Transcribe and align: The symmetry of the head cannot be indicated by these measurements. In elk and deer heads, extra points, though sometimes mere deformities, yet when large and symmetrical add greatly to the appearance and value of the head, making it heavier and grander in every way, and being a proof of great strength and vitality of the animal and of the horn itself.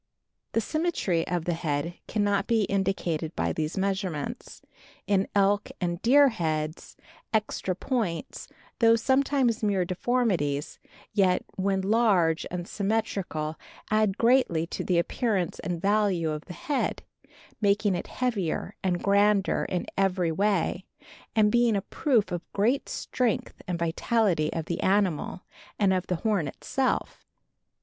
The 0.53 0.61
symmetry 0.61 1.27
of 1.27 1.45
the 1.45 1.53
head 1.53 1.99
cannot 2.07 2.47
be 2.47 2.63
indicated 2.63 3.35
by 3.35 3.53
these 3.53 3.77
measurements. 3.77 4.63
In 5.05 5.27
elk 5.35 5.69
and 5.79 6.01
deer 6.01 6.29
heads, 6.29 6.97
extra 7.31 7.75
points, 7.75 8.47
though 8.79 8.95
sometimes 8.95 9.61
mere 9.61 9.85
deformities, 9.85 10.79
yet 11.13 11.45
when 11.55 11.81
large 11.81 12.47
and 12.49 12.67
symmetrical 12.67 13.59
add 13.91 14.17
greatly 14.17 14.65
to 14.73 14.83
the 14.83 14.97
appearance 14.97 15.59
and 15.59 15.79
value 15.79 16.31
of 16.31 16.45
the 16.45 16.53
head, 16.53 17.03
making 17.61 17.93
it 17.93 18.07
heavier 18.07 18.73
and 18.83 19.03
grander 19.03 19.65
in 19.65 19.85
every 19.95 20.31
way, 20.31 20.83
and 21.35 21.51
being 21.51 21.75
a 21.75 21.81
proof 21.83 22.31
of 22.31 22.51
great 22.53 22.89
strength 22.89 23.61
and 23.67 23.77
vitality 23.77 24.51
of 24.51 24.65
the 24.65 24.81
animal 24.81 25.41
and 25.77 25.93
of 25.93 26.07
the 26.07 26.15
horn 26.25 26.47
itself. 26.47 27.23